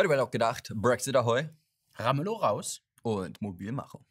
[0.00, 1.50] Heute wird auch gedacht, Brexit ahoi
[1.96, 2.80] Ramelow raus.
[3.02, 4.02] und Mobilmachung.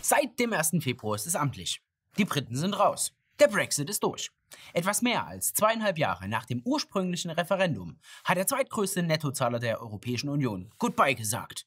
[0.00, 0.70] Seit dem 1.
[0.80, 1.82] Februar ist es amtlich.
[2.16, 3.12] Die Briten sind raus.
[3.40, 4.30] Der Brexit ist durch.
[4.72, 10.28] Etwas mehr als zweieinhalb Jahre nach dem ursprünglichen Referendum hat der zweitgrößte Nettozahler der Europäischen
[10.28, 11.66] Union Goodbye gesagt.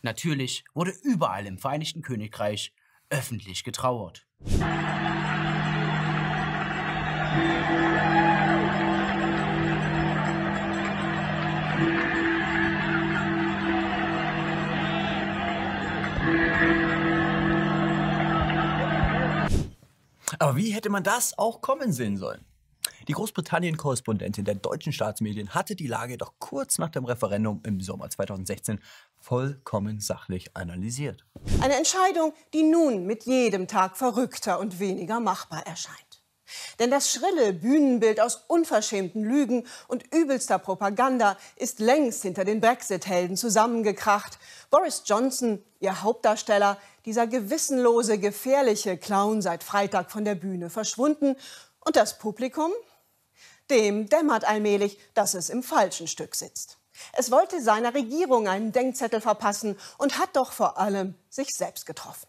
[0.00, 2.72] Natürlich wurde überall im Vereinigten Königreich
[3.10, 4.26] öffentlich getrauert.
[20.38, 22.44] Aber wie hätte man das auch kommen sehen sollen?
[23.08, 28.08] Die Großbritannien-Korrespondentin der deutschen Staatsmedien hatte die Lage doch kurz nach dem Referendum im Sommer
[28.08, 28.80] 2016
[29.18, 31.24] vollkommen sachlich analysiert.
[31.60, 36.24] Eine Entscheidung, die nun mit jedem Tag verrückter und weniger machbar erscheint.
[36.78, 43.36] Denn das schrille Bühnenbild aus unverschämten Lügen und übelster Propaganda ist längst hinter den Brexit-Helden
[43.36, 44.38] zusammengekracht.
[44.70, 51.36] Boris Johnson, ihr Hauptdarsteller, dieser gewissenlose, gefährliche Clown seit Freitag von der Bühne verschwunden.
[51.80, 52.72] Und das Publikum?
[53.70, 56.78] Dem dämmert allmählich, dass es im falschen Stück sitzt.
[57.12, 62.28] Es wollte seiner Regierung einen Denkzettel verpassen und hat doch vor allem sich selbst getroffen.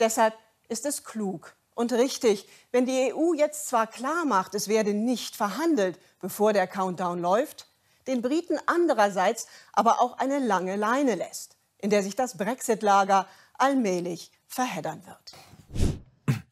[0.00, 0.34] Deshalb
[0.68, 5.36] ist es klug und richtig, wenn die EU jetzt zwar klar macht, es werde nicht
[5.36, 7.68] verhandelt, bevor der Countdown läuft,
[8.06, 14.30] den Briten andererseits aber auch eine lange Leine lässt, in der sich das Brexit-Lager allmählich
[14.46, 15.34] verheddern wird.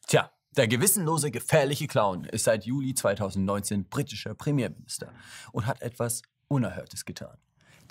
[0.07, 5.11] Tja, der gewissenlose, gefährliche Clown ist seit Juli 2019 britischer Premierminister
[5.51, 7.37] und hat etwas Unerhörtes getan.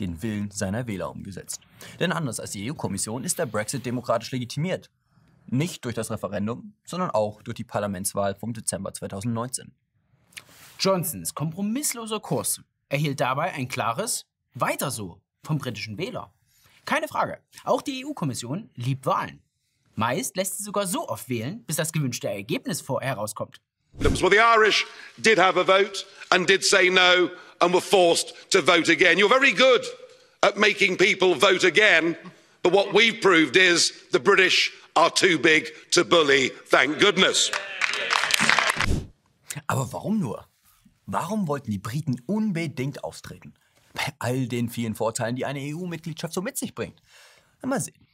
[0.01, 1.61] Den Willen seiner Wähler umgesetzt.
[2.01, 4.91] Denn anders als die EU-Kommission ist der Brexit demokratisch legitimiert.
[5.47, 9.73] Nicht durch das Referendum, sondern auch durch die Parlamentswahl vom Dezember 2019.
[10.81, 16.33] Johnsons kompromissloser Kurs erhielt dabei ein klares Weiter so vom britischen Wähler.
[16.85, 19.41] Keine Frage, auch die EU-Kommission liebt Wahlen.
[19.95, 23.61] Meist lässt sie sogar so oft wählen, bis das gewünschte Ergebnis vor herauskommt.
[23.99, 24.87] Well, the Irish
[25.19, 27.31] did have a vote and did say no
[27.61, 29.19] and were forced to vote again.
[29.19, 29.85] You're very good
[30.43, 32.17] at making people vote again,
[32.63, 37.53] but what we've proved is the British are too big to bully, thank goodness.
[39.69, 40.45] Aber warum nur?
[41.07, 43.55] Warum wollten die Briten unbedingt austreten?
[43.95, 47.01] Bei all den vielen Vorteilen, die eine EU-Mitgliedschaft so mit sich bringt.
[47.65, 48.07] Mal sehen.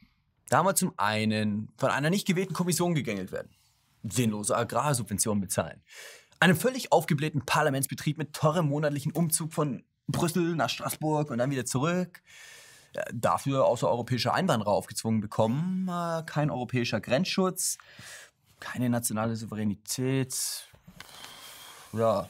[0.47, 3.49] Da wir zum einen von einer nicht gewählten Kommission gegängelt werden.
[4.03, 5.81] Sinnlose Agrarsubventionen bezahlen.
[6.39, 11.65] Einen völlig aufgeblähten Parlamentsbetrieb mit teurem monatlichen Umzug von Brüssel nach Straßburg und dann wieder
[11.65, 12.21] zurück.
[12.95, 15.87] Ja, Dafür außereuropäische Einwanderer aufgezwungen bekommen.
[15.87, 17.77] Äh, Kein europäischer Grenzschutz.
[18.59, 20.69] Keine nationale Souveränität.
[21.93, 22.29] Ja,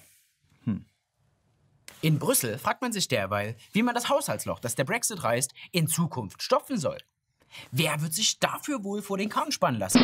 [2.03, 5.87] In Brüssel fragt man sich derweil, wie man das Haushaltsloch, das der Brexit reißt, in
[5.87, 6.97] Zukunft stopfen soll.
[7.71, 10.01] Wer wird sich dafür wohl vor den Kahn spannen lassen?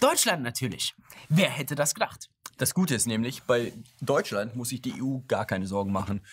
[0.00, 0.94] Deutschland natürlich.
[1.28, 2.30] Wer hätte das gedacht?
[2.56, 6.24] Das Gute ist nämlich, bei Deutschland muss sich die EU gar keine Sorgen machen,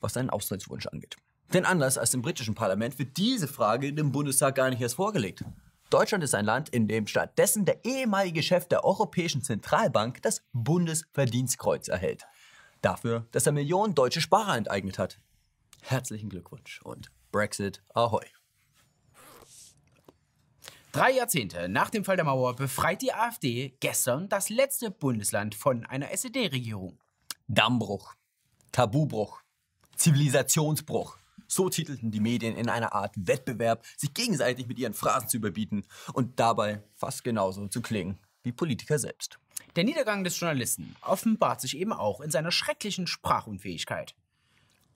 [0.00, 1.16] was seinen Austrittswunsch angeht.
[1.52, 5.44] Denn anders als im britischen Parlament wird diese Frage dem Bundestag gar nicht erst vorgelegt.
[5.90, 11.86] Deutschland ist ein Land, in dem stattdessen der ehemalige Chef der Europäischen Zentralbank das Bundesverdienstkreuz
[11.86, 12.26] erhält.
[12.86, 15.18] Dafür, dass er Millionen deutsche Sparer enteignet hat.
[15.80, 18.24] Herzlichen Glückwunsch und Brexit ahoi.
[20.92, 25.84] Drei Jahrzehnte nach dem Fall der Mauer befreit die AfD gestern das letzte Bundesland von
[25.84, 27.00] einer SED-Regierung.
[27.48, 28.14] Dammbruch,
[28.70, 29.42] Tabubruch,
[29.96, 31.18] Zivilisationsbruch.
[31.48, 35.84] So titelten die Medien in einer Art Wettbewerb, sich gegenseitig mit ihren Phrasen zu überbieten
[36.12, 39.40] und dabei fast genauso zu klingen wie Politiker selbst.
[39.76, 44.14] Der Niedergang des Journalisten offenbart sich eben auch in seiner schrecklichen Sprachunfähigkeit.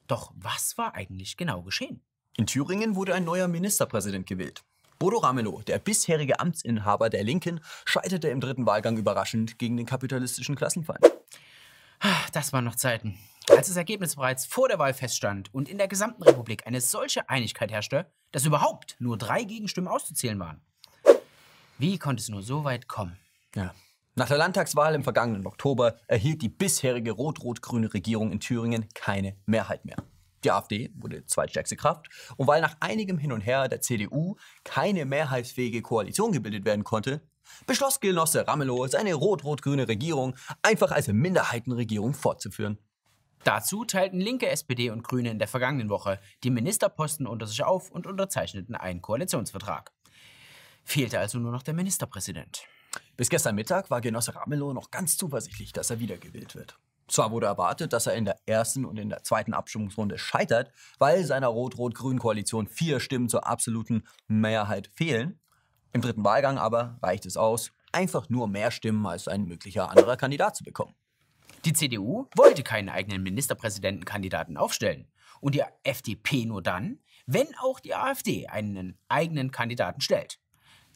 [0.06, 2.02] Doch was war eigentlich genau geschehen?
[2.36, 4.64] In Thüringen wurde ein neuer Ministerpräsident gewählt.
[4.98, 10.56] Bodo Ramelow, der bisherige Amtsinhaber der Linken, scheiterte im dritten Wahlgang überraschend gegen den kapitalistischen
[10.56, 11.00] Klassenfeind.
[12.32, 13.18] Das waren noch Zeiten.
[13.48, 17.28] Als das Ergebnis bereits vor der Wahl feststand und in der gesamten Republik eine solche
[17.28, 20.60] Einigkeit herrschte, dass überhaupt nur drei Gegenstimmen auszuzählen waren.
[21.78, 23.18] Wie konnte es nur so weit kommen?
[23.54, 23.74] Ja.
[24.16, 29.84] Nach der Landtagswahl im vergangenen Oktober erhielt die bisherige rot-rot-grüne Regierung in Thüringen keine Mehrheit
[29.84, 29.96] mehr.
[30.42, 35.04] Die AfD wurde zweitstärkste Kraft und weil nach einigem Hin und Her der CDU keine
[35.04, 37.20] mehrheitsfähige Koalition gebildet werden konnte,
[37.66, 42.78] beschloss Genosse Ramelow, seine rot-rot-grüne Regierung einfach als Minderheitenregierung fortzuführen.
[43.44, 47.90] Dazu teilten linke SPD und Grüne in der vergangenen Woche die Ministerposten unter sich auf
[47.90, 49.92] und unterzeichneten einen Koalitionsvertrag.
[50.84, 52.66] Fehlte also nur noch der Ministerpräsident.
[53.20, 56.78] Bis gestern Mittag war Genosse Ramelow noch ganz zuversichtlich, dass er wiedergewählt wird.
[57.06, 61.22] Zwar wurde erwartet, dass er in der ersten und in der zweiten Abstimmungsrunde scheitert, weil
[61.26, 65.38] seiner rot-rot-grünen Koalition vier Stimmen zur absoluten Mehrheit fehlen.
[65.92, 70.16] Im dritten Wahlgang aber reicht es aus, einfach nur mehr Stimmen als ein möglicher anderer
[70.16, 70.94] Kandidat zu bekommen.
[71.66, 75.12] Die CDU wollte keinen eigenen Ministerpräsidentenkandidaten aufstellen
[75.42, 80.40] und die FDP nur dann, wenn auch die AfD einen eigenen Kandidaten stellt.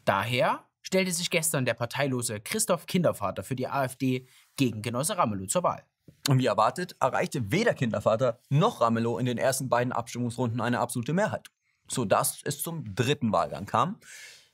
[0.07, 5.65] Daher stellte sich gestern der parteilose Christoph Kindervater für die AfD gegen Genosse Ramelow zur
[5.65, 5.85] Wahl.
[6.29, 11.13] Und wie erwartet, erreichte weder Kindervater noch Ramelow in den ersten beiden Abstimmungsrunden eine absolute
[11.13, 11.49] Mehrheit,
[11.89, 13.99] sodass es zum dritten Wahlgang kam,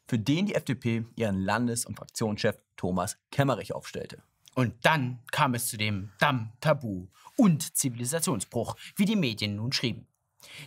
[0.07, 4.23] für den die FDP ihren Landes- und Fraktionschef Thomas Kemmerich aufstellte.
[4.55, 7.07] Und dann kam es zu dem Damm, Tabu
[7.37, 10.07] und Zivilisationsbruch, wie die Medien nun schrieben.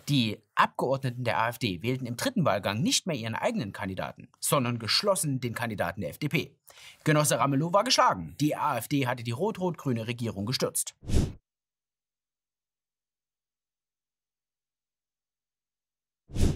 [0.09, 5.39] Die Abgeordneten der AfD wählten im dritten Wahlgang nicht mehr ihren eigenen Kandidaten, sondern geschlossen
[5.39, 6.55] den Kandidaten der FDP.
[7.03, 8.35] Genosse Ramelow war geschlagen.
[8.39, 10.95] Die AfD hatte die rot-rot-grüne Regierung gestürzt.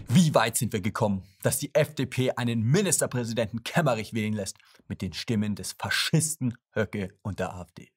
[0.09, 5.13] Wie weit sind wir gekommen, dass die FDP einen Ministerpräsidenten Kemmerich wählen lässt mit den
[5.13, 7.91] Stimmen des Faschisten Höcke und der AfD?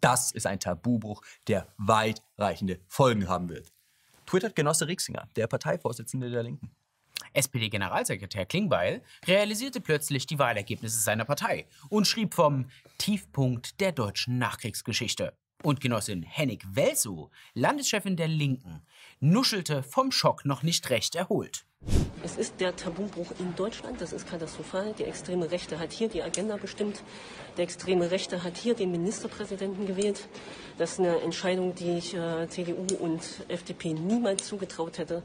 [0.00, 3.72] Das ist ein Tabubruch, der weitreichende Folgen haben wird.
[4.26, 6.70] Twittert Genosse Rixinger, der Parteivorsitzende der Linken.
[7.34, 12.66] SPD-Generalsekretär Klingbeil realisierte plötzlich die Wahlergebnisse seiner Partei und schrieb vom
[12.98, 15.32] Tiefpunkt der deutschen Nachkriegsgeschichte.
[15.62, 18.82] Und Genossin Hennig Welsow, Landeschefin der Linken,
[19.20, 21.64] nuschelte vom Schock noch nicht recht erholt.
[22.24, 24.94] Es ist der Tabubruch in Deutschland, das ist katastrophal.
[24.96, 27.02] Die extreme Rechte hat hier die Agenda bestimmt.
[27.56, 30.28] Der extreme Rechte hat hier den Ministerpräsidenten gewählt.
[30.78, 35.22] Das ist eine Entscheidung, die ich äh, CDU und FDP niemals zugetraut hätte,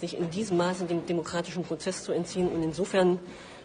[0.00, 2.48] sich in diesem Maße dem demokratischen Prozess zu entziehen.
[2.48, 3.18] Und insofern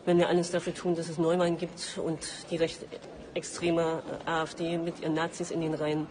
[0.05, 5.01] werden wir alles dafür tun, dass es Neuwahlen gibt und die rechtsextreme äh, AfD mit
[5.01, 6.07] ihren Nazis in den Reihen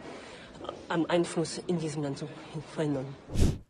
[0.89, 2.29] am Einfluss in diesem Land zu
[2.75, 3.07] verhindern.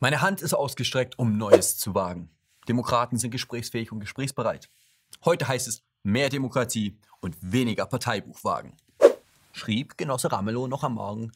[0.00, 2.30] Meine Hand ist ausgestreckt, um Neues zu wagen.
[2.68, 4.70] Demokraten sind gesprächsfähig und gesprächsbereit.
[5.24, 8.76] Heute heißt es mehr Demokratie und weniger Parteibuch wagen,
[9.52, 11.32] schrieb Genosse Ramelow noch am Morgen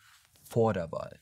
[0.49, 1.19] vor der Wahl.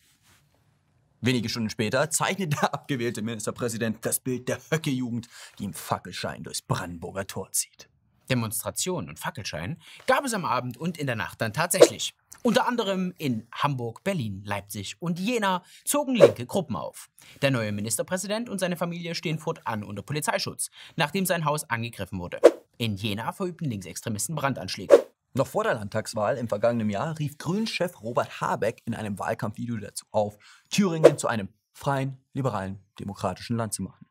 [1.21, 5.29] Wenige Stunden später zeichnet der abgewählte Ministerpräsident das Bild der Höcke-Jugend,
[5.59, 7.89] die im Fackelschein durchs Brandenburger Tor zieht.
[8.31, 12.15] Demonstrationen und Fackelschein gab es am Abend und in der Nacht dann tatsächlich.
[12.43, 17.09] Unter anderem in Hamburg, Berlin, Leipzig und Jena zogen linke Gruppen auf.
[17.41, 22.41] Der neue Ministerpräsident und seine Familie stehen fortan unter Polizeischutz, nachdem sein Haus angegriffen wurde.
[22.77, 25.07] In Jena verübten Linksextremisten Brandanschläge.
[25.33, 30.05] Noch vor der Landtagswahl im vergangenen Jahr rief Grünchef Robert Habeck in einem Wahlkampfvideo dazu
[30.11, 30.37] auf,
[30.71, 34.04] Thüringen zu einem freien, liberalen, demokratischen Land zu machen.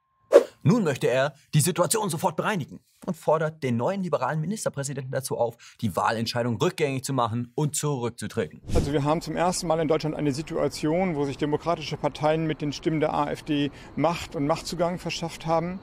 [0.66, 5.58] Nun möchte er die Situation sofort bereinigen und fordert den neuen liberalen Ministerpräsidenten dazu auf,
[5.82, 8.62] die Wahlentscheidung rückgängig zu machen und zurückzutreten.
[8.74, 12.62] Also wir haben zum ersten Mal in Deutschland eine Situation, wo sich demokratische Parteien mit
[12.62, 15.82] den Stimmen der AfD Macht und Machtzugang verschafft haben.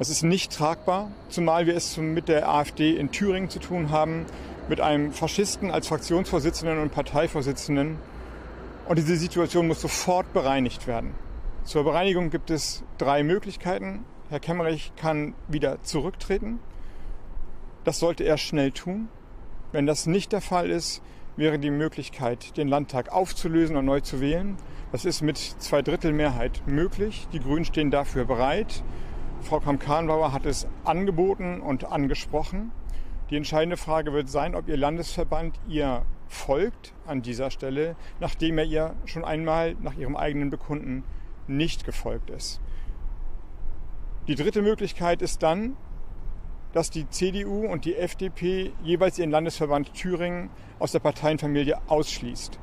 [0.00, 4.26] Das ist nicht tragbar, zumal wir es mit der AfD in Thüringen zu tun haben,
[4.68, 7.96] mit einem Faschisten als Fraktionsvorsitzenden und Parteivorsitzenden.
[8.88, 11.14] Und diese Situation muss sofort bereinigt werden.
[11.64, 14.04] Zur Bereinigung gibt es drei Möglichkeiten.
[14.30, 16.58] Herr Kemmerich kann wieder zurücktreten.
[17.84, 19.08] Das sollte er schnell tun.
[19.70, 21.02] Wenn das nicht der Fall ist,
[21.36, 24.56] wäre die Möglichkeit, den Landtag aufzulösen und neu zu wählen.
[24.90, 27.28] Das ist mit zwei Drittel Mehrheit möglich.
[27.32, 28.82] Die Grünen stehen dafür bereit.
[29.42, 32.72] Frau Kramp-Karrenbauer hat es angeboten und angesprochen.
[33.28, 38.64] Die entscheidende Frage wird sein, ob Ihr Landesverband ihr folgt an dieser Stelle, nachdem er
[38.64, 41.04] ihr schon einmal nach ihrem eigenen Bekunden
[41.50, 42.60] nicht gefolgt ist.
[44.28, 45.76] Die dritte Möglichkeit ist dann,
[46.72, 52.58] dass die CDU und die FDP jeweils ihren Landesverband Thüringen aus der Parteienfamilie ausschließt.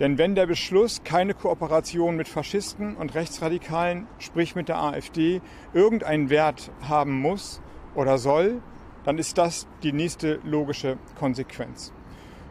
[0.00, 5.40] Denn wenn der Beschluss, keine Kooperation mit Faschisten und Rechtsradikalen, sprich mit der AfD,
[5.72, 7.60] irgendeinen Wert haben muss
[7.94, 8.62] oder soll,
[9.04, 11.92] dann ist das die nächste logische Konsequenz.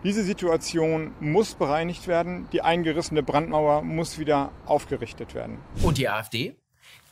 [0.03, 5.57] Diese Situation muss bereinigt werden, die eingerissene Brandmauer muss wieder aufgerichtet werden.
[5.81, 6.55] Und die AfD?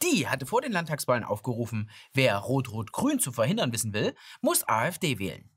[0.03, 5.49] Die hatte vor den Landtagswahlen aufgerufen, wer Rot-Rot-Grün zu verhindern wissen will, muss AfD wählen.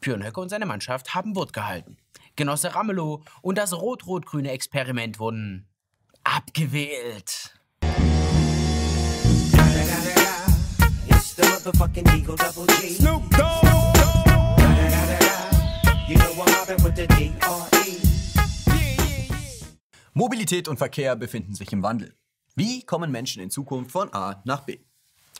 [0.00, 1.96] Björn Höcke und seine Mannschaft haben Wort gehalten.
[2.36, 5.68] Genosse Ramelow und das rot-rot-grüne Experiment wurden
[6.22, 7.58] abgewählt.
[12.96, 13.95] Snoop Dogg.
[16.08, 17.98] You know I'm mobbing with the D.R.E.
[20.14, 22.14] Mobilität und Verkehr befinden sich im Wandel.
[22.54, 24.78] Wie kommen Menschen in Zukunft von A nach B?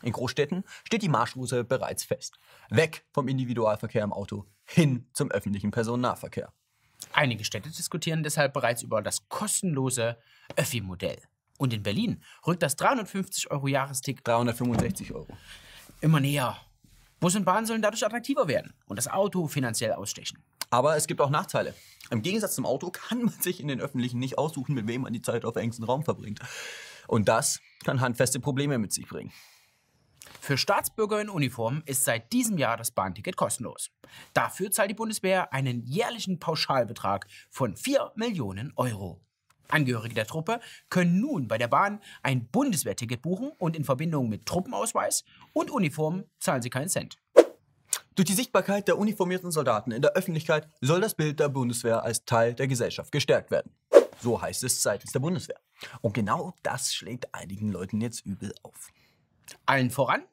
[0.03, 2.37] In Großstädten steht die Marschroute bereits fest.
[2.69, 6.51] Weg vom Individualverkehr im Auto hin zum öffentlichen Personennahverkehr.
[7.13, 10.17] Einige Städte diskutieren deshalb bereits über das kostenlose
[10.57, 11.21] Öffi-Modell.
[11.57, 15.27] Und in Berlin rückt das 350 Euro Jahresticket 365 Euro.
[16.01, 16.57] immer näher.
[17.19, 20.43] Bus und Bahn sollen dadurch attraktiver werden und das Auto finanziell ausstechen.
[20.69, 21.73] Aber es gibt auch Nachteile.
[22.11, 25.13] Im Gegensatz zum Auto kann man sich in den öffentlichen nicht aussuchen, mit wem man
[25.13, 26.39] die Zeit auf engstem Raum verbringt.
[27.07, 29.31] Und das kann handfeste Probleme mit sich bringen.
[30.41, 33.89] Für Staatsbürger in Uniform ist seit diesem Jahr das Bahnticket kostenlos.
[34.33, 39.21] Dafür zahlt die Bundeswehr einen jährlichen Pauschalbetrag von 4 Millionen Euro.
[39.69, 40.59] Angehörige der Truppe
[40.89, 46.23] können nun bei der Bahn ein Bundeswehrticket buchen und in Verbindung mit Truppenausweis und Uniform
[46.39, 47.17] zahlen sie keinen Cent.
[48.15, 52.25] Durch die Sichtbarkeit der uniformierten Soldaten in der Öffentlichkeit soll das Bild der Bundeswehr als
[52.25, 53.71] Teil der Gesellschaft gestärkt werden.
[54.19, 55.59] So heißt es seitens der Bundeswehr.
[56.01, 58.89] Und genau das schlägt einigen Leuten jetzt übel auf.
[59.65, 60.23] Allen voran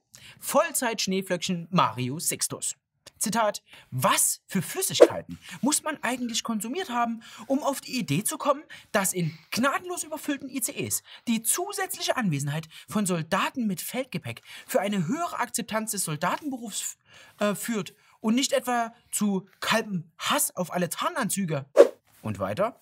[0.40, 2.74] Vollzeit-Schneeflöckchen Mario Sixtus.
[3.18, 8.62] Zitat, was für Flüssigkeiten muss man eigentlich konsumiert haben, um auf die Idee zu kommen,
[8.92, 15.38] dass in gnadenlos überfüllten ICEs die zusätzliche Anwesenheit von Soldaten mit Feldgepäck für eine höhere
[15.38, 16.98] Akzeptanz des Soldatenberufs
[17.40, 21.66] äh, führt und nicht etwa zu kaltem Hass auf alle Tarnanzüge?
[22.22, 22.80] Und weiter?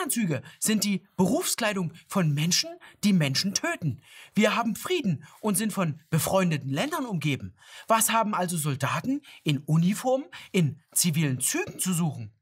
[0.00, 2.70] Tarnanzüge sind die Berufskleidung von Menschen,
[3.04, 4.00] die Menschen töten.
[4.34, 7.54] Wir haben Frieden und sind von befreundeten Ländern umgeben.
[7.86, 12.32] Was haben also Soldaten in Uniform in zivilen Zügen zu suchen?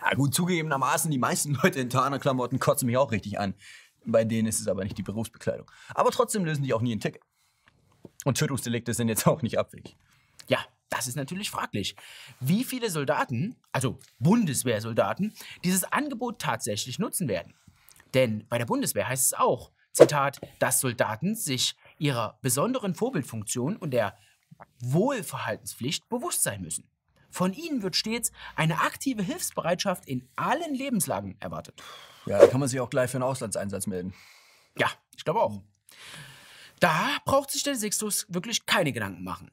[0.00, 3.54] Ja gut, zugegebenermaßen, die meisten Leute in Tarnerklamotten kotzen mich auch richtig an.
[4.04, 5.70] Bei denen ist es aber nicht die Berufsbekleidung.
[5.94, 7.22] Aber trotzdem lösen die auch nie ein Ticket.
[8.24, 9.96] Und Tötungsdelikte sind jetzt auch nicht abwegig.
[10.46, 10.58] Ja,
[10.90, 11.96] das ist natürlich fraglich.
[12.40, 15.32] Wie viele Soldaten, also Bundeswehrsoldaten,
[15.64, 17.54] dieses Angebot tatsächlich nutzen werden?
[18.14, 23.92] Denn bei der Bundeswehr heißt es auch, Zitat, dass Soldaten sich ihrer besonderen Vorbildfunktion und
[23.92, 24.16] der
[24.80, 26.88] Wohlverhaltenspflicht bewusst sein müssen.
[27.30, 31.80] Von ihnen wird stets eine aktive Hilfsbereitschaft in allen Lebenslagen erwartet.
[32.26, 34.14] Ja, da kann man sich auch gleich für einen Auslandseinsatz melden.
[34.76, 35.62] Ja, ich glaube auch.
[36.80, 39.50] Da braucht sich der Sixtus wirklich keine Gedanken machen.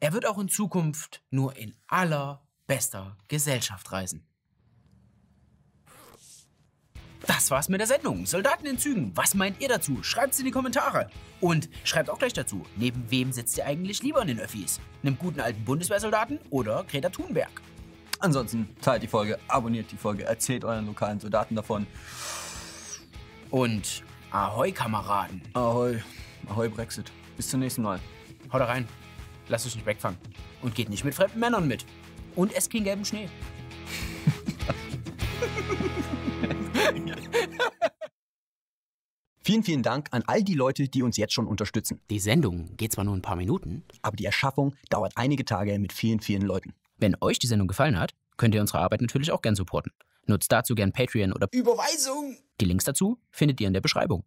[0.00, 4.24] Er wird auch in Zukunft nur in allerbester Gesellschaft reisen.
[7.26, 8.24] Das war's mit der Sendung.
[8.24, 10.02] Soldaten in Zügen, was meint ihr dazu?
[10.02, 11.10] Schreibt's in die Kommentare.
[11.40, 14.80] Und schreibt auch gleich dazu, neben wem sitzt ihr eigentlich lieber in den Öffis?
[15.02, 17.60] Einem guten alten Bundeswehrsoldaten oder Greta Thunberg?
[18.20, 21.86] Ansonsten teilt die Folge, abonniert die Folge, erzählt euren lokalen Soldaten davon.
[23.50, 25.42] Und Ahoi, Kameraden.
[25.54, 26.02] Ahoi,
[26.48, 27.10] ahoi Brexit.
[27.36, 27.98] Bis zum nächsten Mal.
[28.52, 28.86] Haut rein.
[29.48, 30.18] Lasst euch nicht wegfangen.
[30.62, 31.84] Und geht nicht mit fremden Männern mit.
[32.34, 33.28] Und esst keinen gelben Schnee.
[39.48, 42.02] Vielen, vielen Dank an all die Leute, die uns jetzt schon unterstützen.
[42.10, 43.82] Die Sendung geht zwar nur ein paar Minuten.
[44.02, 46.74] Aber die Erschaffung dauert einige Tage mit vielen, vielen Leuten.
[46.98, 49.90] Wenn euch die Sendung gefallen hat, könnt ihr unsere Arbeit natürlich auch gern supporten.
[50.26, 52.36] Nutzt dazu gern Patreon oder Überweisung!
[52.60, 54.24] die Links dazu findet ihr in der Beschreibung.